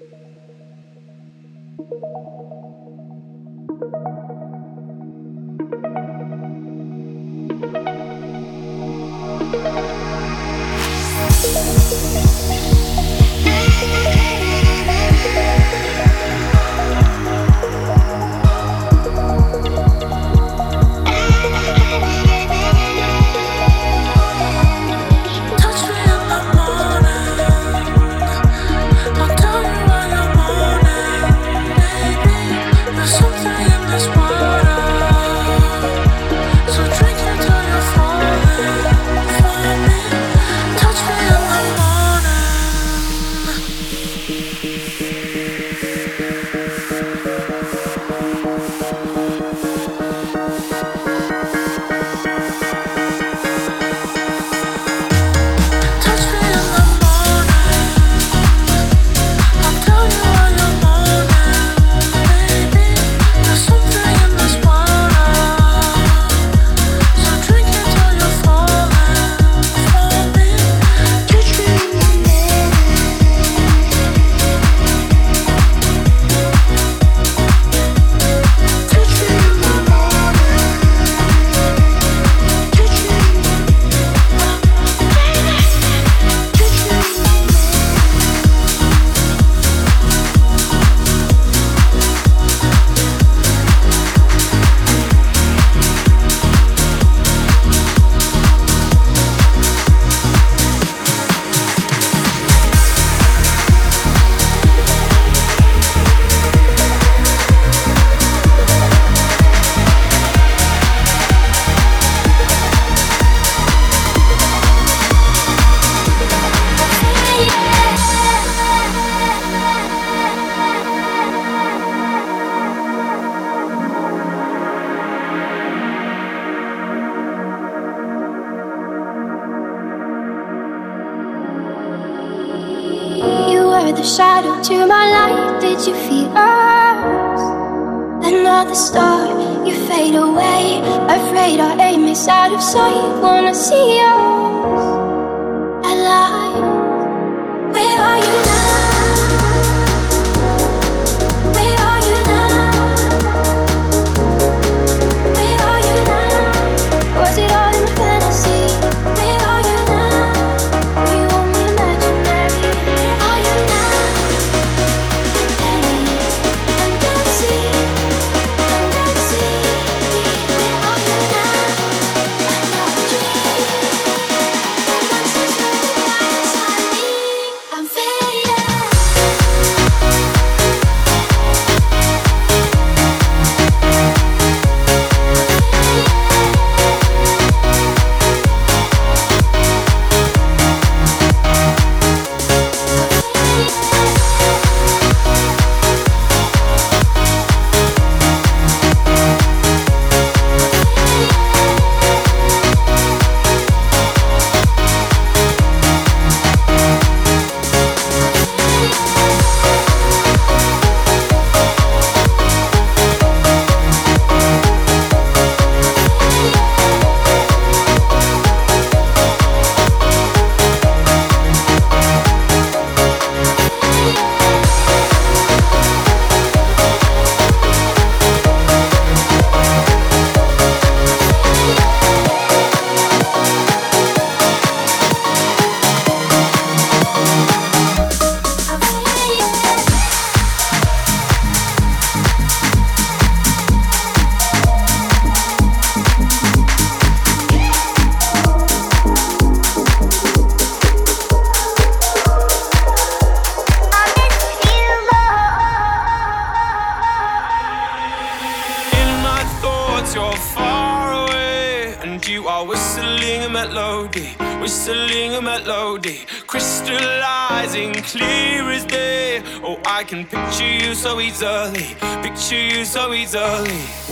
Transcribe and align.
Thank 0.00 0.12
you. 5.96 6.01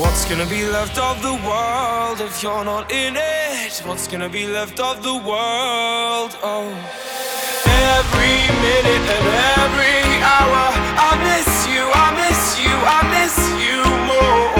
What's 0.00 0.25
gonna 0.25 0.47
be 0.47 0.64
left 0.64 0.99
of 0.99 1.20
the 1.23 1.35
world. 1.47 2.20
If 2.20 2.43
you're 2.43 2.64
not 2.64 2.91
in 2.91 3.17
it? 3.17 3.82
What's 3.85 4.08
gonna 4.08 4.31
be 4.31 4.47
left 4.47 4.81
of 4.81 5.02
the 5.02 5.14
world? 5.31 6.32
Oh, 6.43 6.69
every 7.99 8.37
minute 8.67 9.06
and 9.17 9.26
every 9.61 10.00
hour, 10.35 10.64
I 11.08 11.12
miss 11.29 11.50
you, 11.73 11.82
I 12.05 12.08
miss 12.23 12.43
you, 12.64 12.75
I 12.97 13.00
miss 13.17 13.37
you 13.67 13.81
more. 14.08 14.60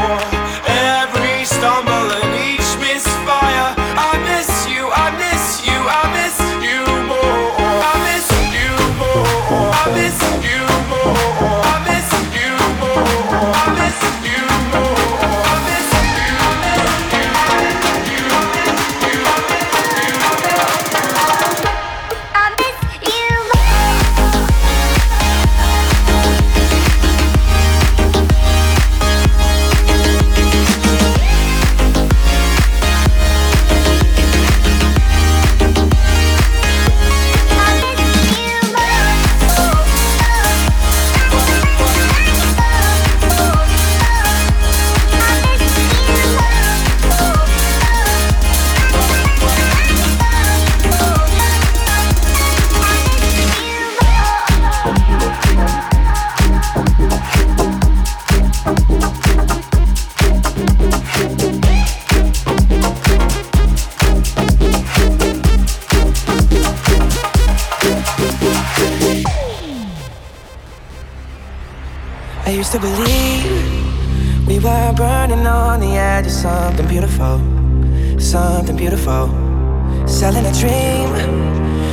selling 80.20 80.44
a 80.44 80.52
dream. 80.52 81.08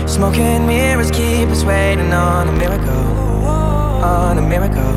Smoking 0.05 0.67
mirrors 0.67 1.09
keep 1.11 1.47
us 1.47 1.63
waiting 1.63 2.11
on 2.11 2.49
a 2.49 2.51
miracle. 2.51 3.05
On 4.03 4.37
a 4.37 4.41
miracle. 4.41 4.95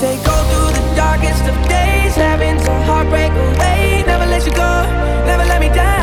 Say 0.00 0.16
go 0.24 0.36
through 0.48 0.70
the 0.78 0.84
darkest 0.96 1.44
of 1.44 1.56
days, 1.68 2.14
having 2.14 2.56
to 2.56 2.72
heartbreak 2.88 3.32
away. 3.32 4.02
Never 4.06 4.24
let 4.24 4.46
you 4.46 4.52
go, 4.52 4.72
never 5.26 5.44
let 5.44 5.60
me 5.60 5.68
down. 5.68 5.95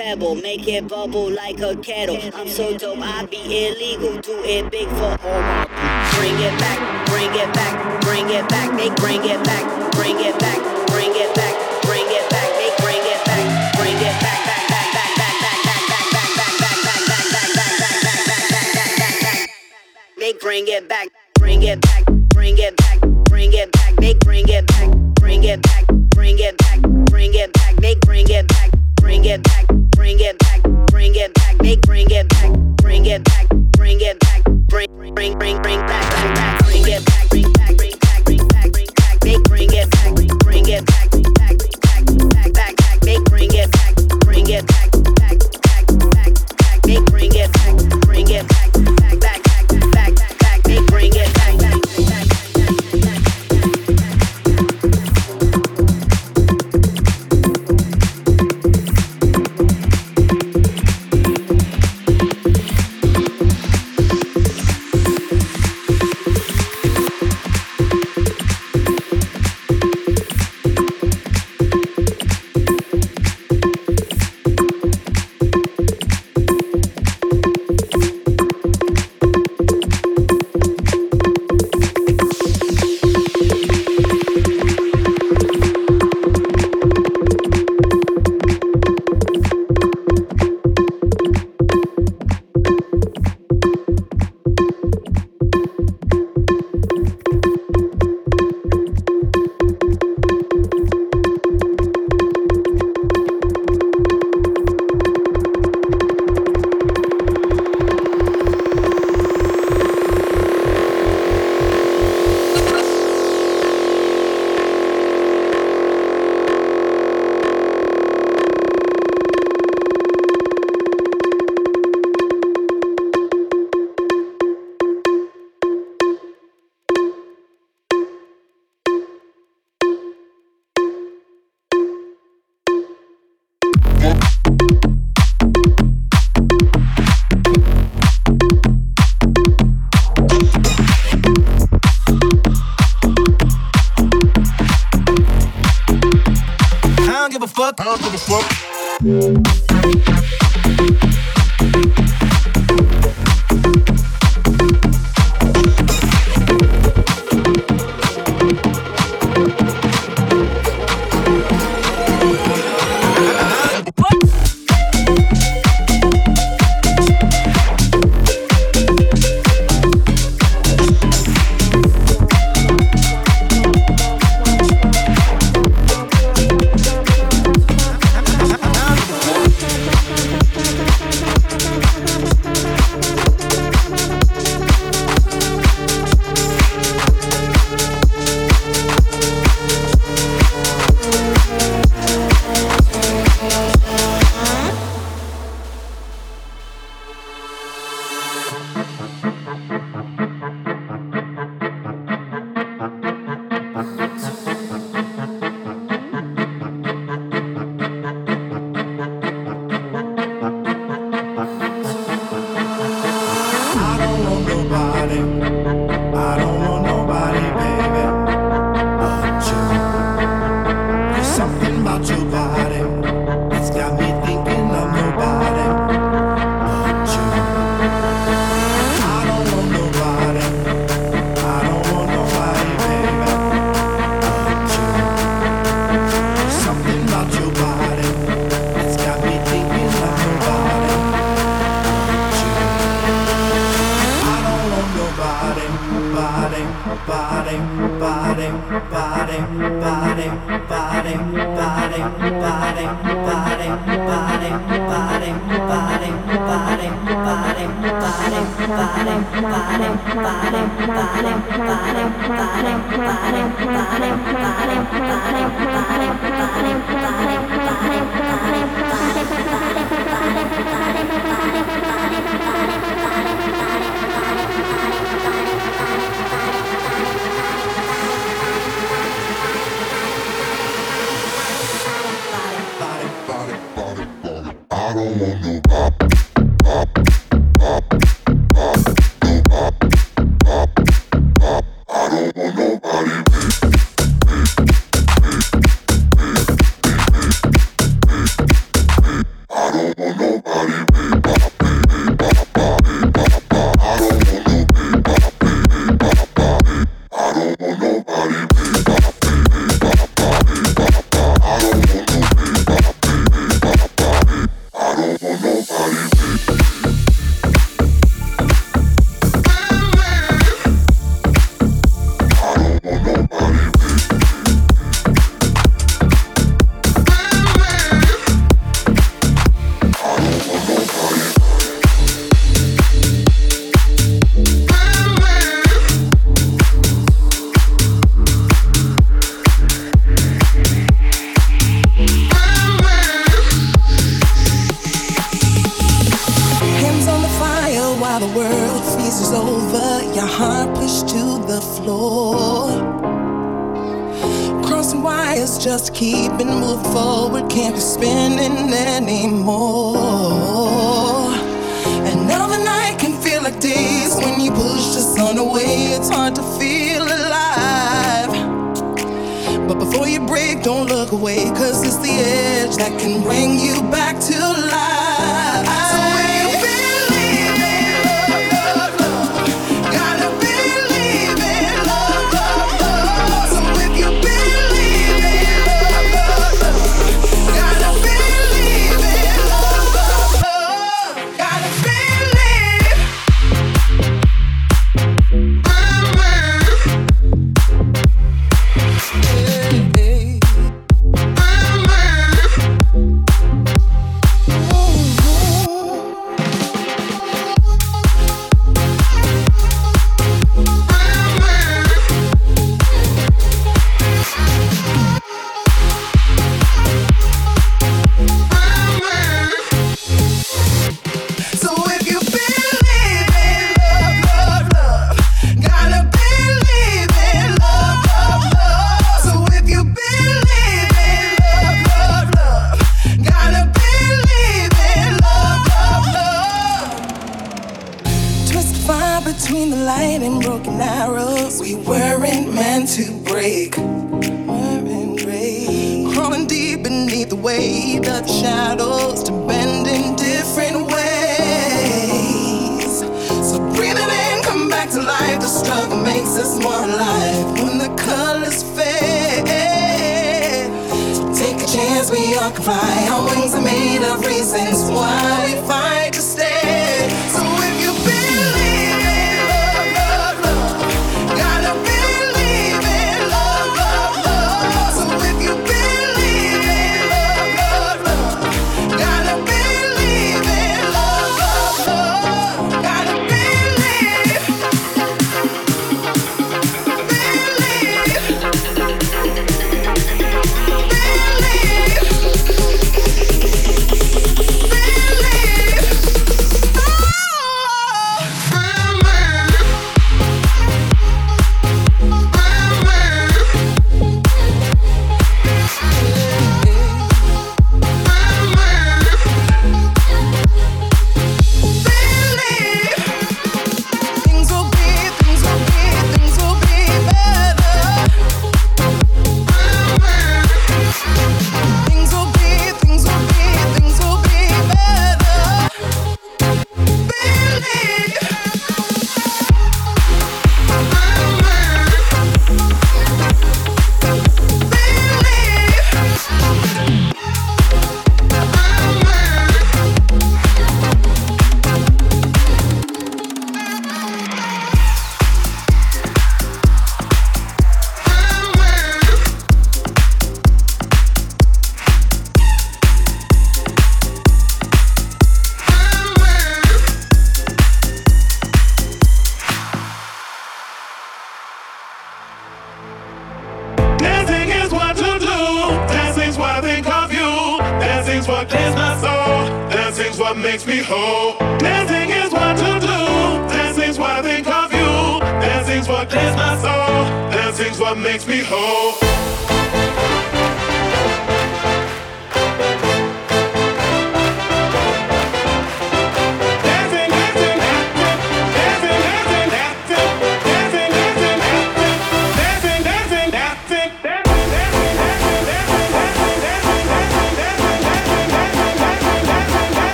pebble, 0.00 0.34
make 0.34 0.66
it 0.66 0.88
bubble 0.88 1.30
like 1.30 1.60
a 1.60 1.76
kettle. 1.76 2.18
I'm 2.34 2.48
so 2.48 2.76
dope, 2.76 3.00
I 3.00 3.26
be 3.26 3.36
illegal, 3.36 4.18
do 4.22 4.42
it 4.44 4.70
big 4.70 4.88
for 4.88 5.16
all 5.22 5.40
my 5.42 5.66
Bring 6.16 6.34
it 6.36 6.58
back, 6.58 7.06
bring 7.06 7.30
it 7.34 7.52
back, 7.52 8.00
bring 8.02 8.30
it 8.30 8.48
back, 8.48 8.70
they 8.78 8.88
bring 8.94 9.22
it 9.28 9.44
back, 9.44 9.92
bring 9.92 10.16
it 10.18 10.38
back. 10.38 10.59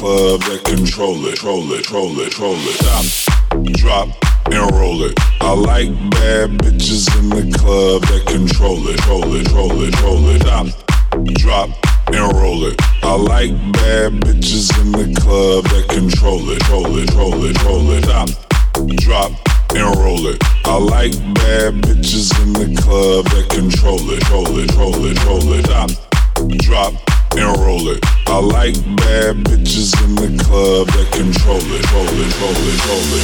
club 0.00 0.40
that 0.48 0.64
control 0.64 1.26
it, 1.26 1.42
roll 1.42 1.70
it, 1.72 1.90
roll 1.90 2.18
it, 2.20 2.38
roll 2.38 2.56
it. 2.56 2.76
Stop, 2.80 3.04
drop, 3.76 4.08
and 4.46 4.72
roll 4.72 5.04
it. 5.04 5.12
I 5.42 5.52
like 5.52 5.92
bad 6.16 6.56
bitches 6.56 7.04
in 7.20 7.28
the 7.28 7.44
club 7.58 8.00
that 8.08 8.24
control 8.24 8.80
it, 8.88 8.96
roll 9.04 9.28
it, 9.36 9.52
roll 9.52 9.76
it, 9.84 10.00
roll 10.00 10.24
it. 10.32 10.40
Stop, 10.40 10.68
drop, 11.36 11.68
and 12.08 12.32
roll 12.32 12.64
it. 12.64 12.80
I 13.02 13.12
like 13.14 13.52
bad 13.76 14.12
bitches 14.24 14.72
in 14.80 14.92
the 14.92 15.20
club 15.20 15.64
that 15.68 15.92
control 15.92 16.48
it, 16.48 16.66
roll 16.70 16.96
it, 16.96 17.12
roll 17.12 17.44
it, 17.44 17.62
roll 17.62 17.90
it. 17.92 18.04
Stop, 18.04 18.30
drop, 19.04 19.32
and 19.76 19.96
roll 20.00 20.26
it. 20.28 20.40
I 20.64 20.78
like 20.78 21.12
bad 21.34 21.74
bitches 21.84 22.32
in 22.40 22.54
the 22.54 22.72
club 22.80 23.26
that 23.36 23.50
control 23.50 24.00
it, 24.08 24.24
roll 24.30 24.48
it, 24.58 24.72
roll 24.80 25.04
it, 25.04 25.24
roll 25.26 25.52
it. 25.52 25.66
Stop, 25.66 25.90
drop 26.56 27.19
and 27.36 27.56
roll 27.58 27.88
it. 27.88 28.04
I 28.26 28.38
like 28.38 28.74
bad 28.96 29.44
bitches 29.44 29.92
in 30.04 30.14
the 30.14 30.28
club 30.44 30.86
that 30.88 31.12
control 31.12 31.58
it, 31.58 31.92
roll 31.92 32.06
it, 32.06 32.40
roll 32.40 32.56
it, 32.56 32.86
roll 32.86 33.16
it. 33.16 33.20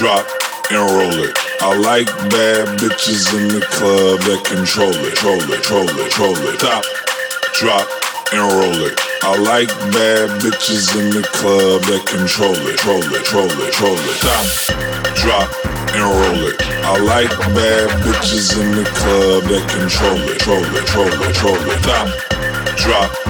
drop, 0.00 0.24
and 0.72 0.80
roll 0.80 1.28
it. 1.28 1.36
I 1.60 1.76
like 1.76 2.08
bad 2.32 2.80
bitches 2.80 3.28
in 3.36 3.52
the 3.52 3.60
club 3.68 4.16
that 4.24 4.40
control 4.48 4.96
it, 4.96 5.12
troll 5.12 5.36
it, 5.36 5.60
troll 5.60 5.84
it, 5.84 6.10
troll 6.10 6.32
it. 6.32 6.56
Stop, 6.56 6.84
drop, 7.52 7.84
and 8.32 8.40
roll 8.40 8.80
it. 8.88 8.96
I 9.20 9.36
like 9.36 9.68
bad 9.92 10.40
bitches 10.40 10.96
in 10.96 11.12
the 11.12 11.20
club 11.36 11.84
that 11.84 12.00
control 12.08 12.56
it, 12.56 12.80
troll 12.80 13.04
it, 13.12 13.24
troll 13.28 13.44
it, 13.44 13.72
troll 13.76 13.92
it. 13.92 14.16
Stop, 14.24 14.48
drop, 15.20 15.48
and 15.92 16.00
roll 16.00 16.48
it. 16.48 16.56
I 16.80 16.96
like 16.96 17.36
bad 17.52 17.92
bitches 18.00 18.56
in 18.56 18.72
the 18.72 18.88
club 19.04 19.44
that 19.52 19.68
control 19.68 20.16
it, 20.32 20.40
troll 20.40 20.64
it, 20.64 20.86
troll 20.88 21.12
it, 21.12 21.34
troll 21.36 21.60
it. 21.60 21.78
Stop, 21.84 22.08
drop 22.80 23.29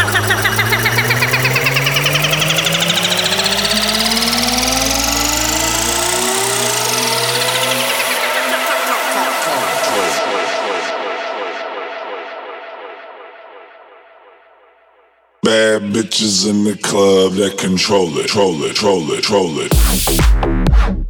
Bad 15.51 15.81
bitches 15.91 16.49
in 16.49 16.63
the 16.63 16.77
club 16.77 17.33
that 17.33 17.57
control 17.57 18.07
it, 18.19 18.31
control 18.31 18.63
it, 18.63 18.73
control 18.73 19.11
it, 19.11 19.21
control 19.21 19.59
it. 19.59 21.00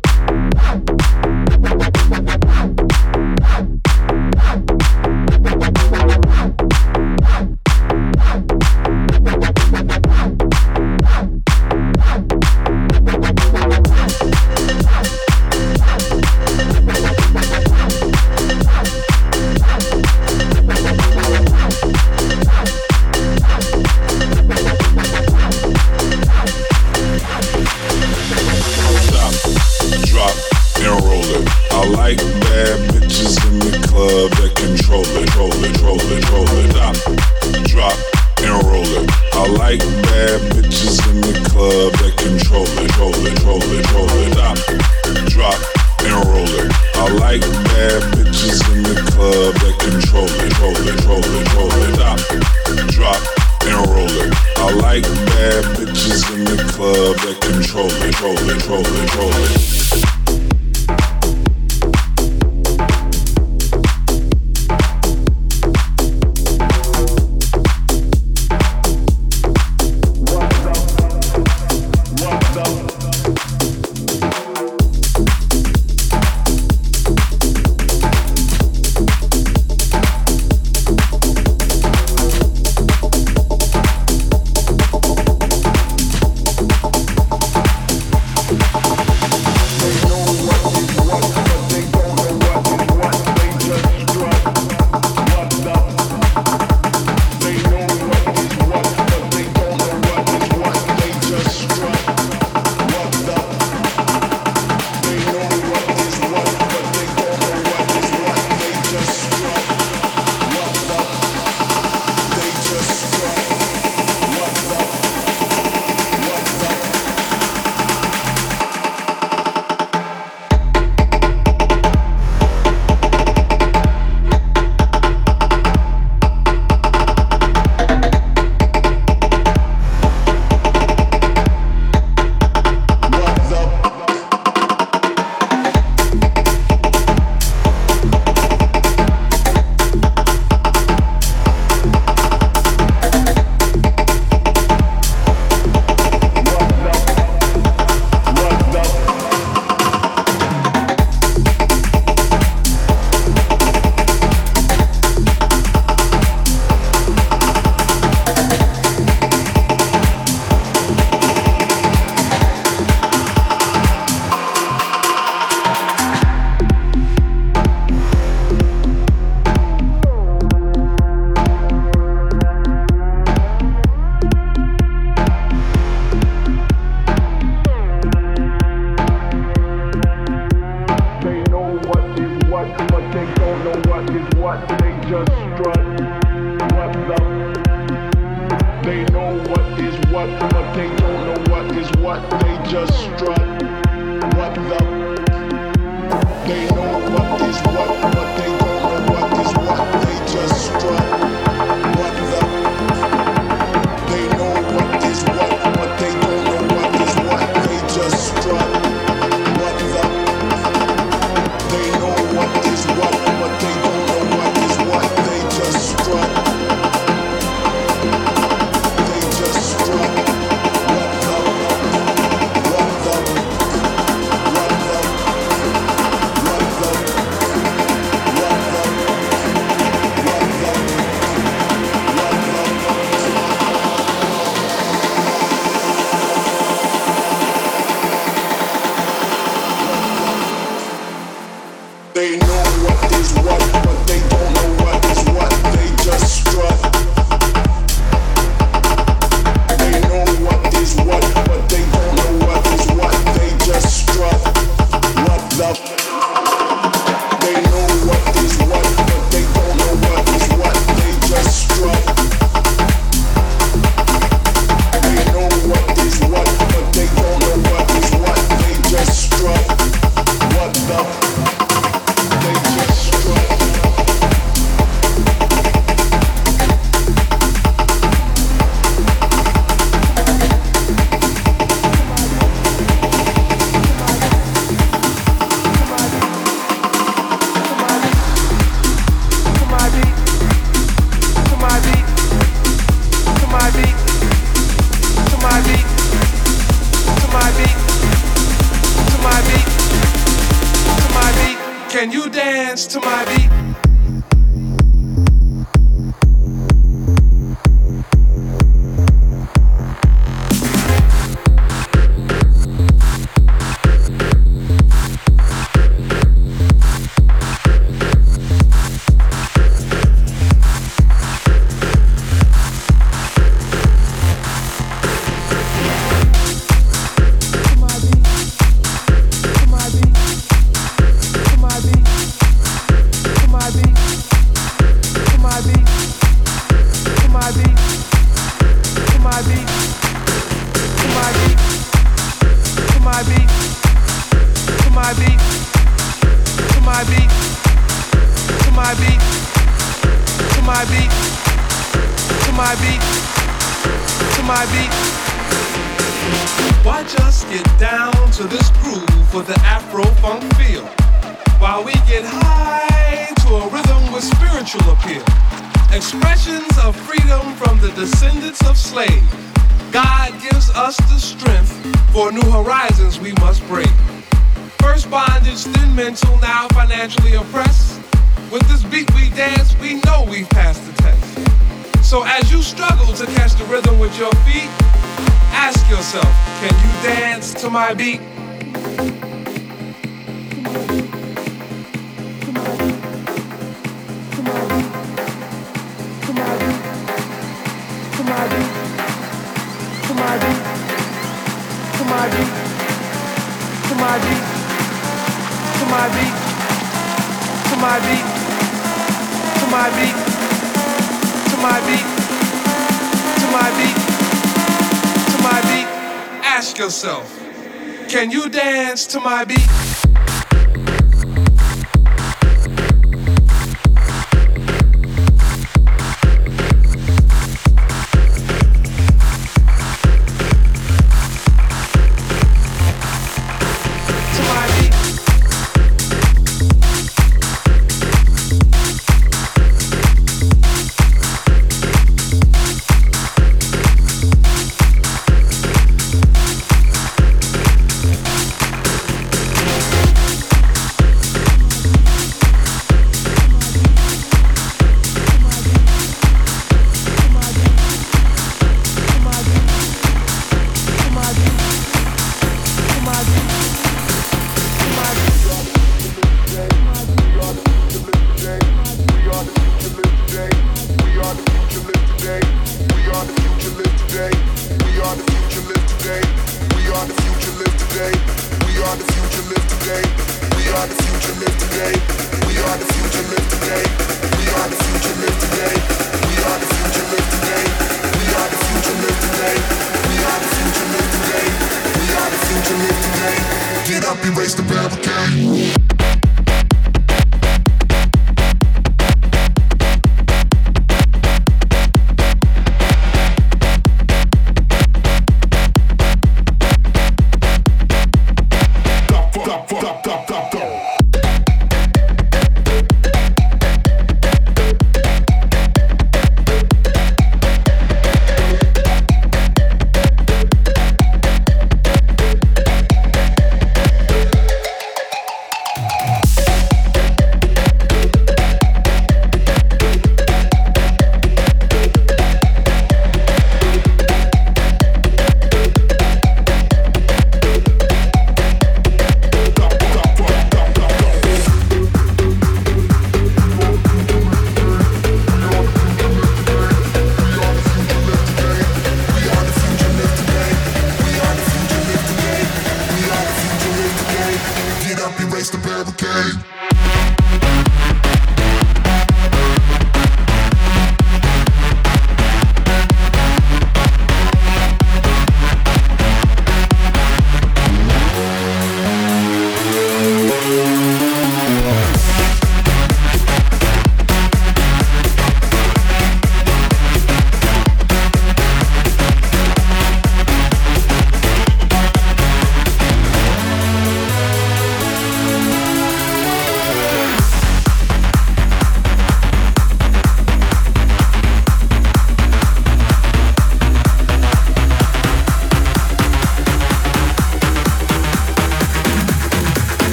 it 493.94 494.06
up, 494.06 494.18
erase 494.26 494.54
the 494.54 494.64
barricade. 494.64 495.91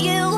you. 0.00 0.37